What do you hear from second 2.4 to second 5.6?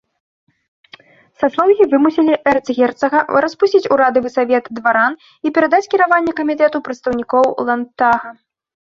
эрцгерцага распусціць урадавы савет дваран і